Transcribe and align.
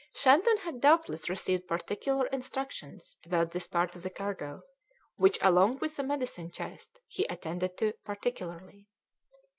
Shandon 0.15 0.57
had 0.57 0.81
doubtless 0.81 1.29
received 1.29 1.67
particular 1.67 2.25
instructions 2.25 3.17
about 3.23 3.51
this 3.51 3.67
part 3.67 3.95
of 3.95 4.01
the 4.01 4.09
cargo, 4.09 4.63
which, 5.17 5.37
along 5.41 5.77
with 5.77 5.95
the 5.95 6.01
medicine 6.01 6.49
chest, 6.49 6.97
he 7.07 7.25
attended 7.25 7.77
to 7.77 7.93
particularly. 8.03 8.87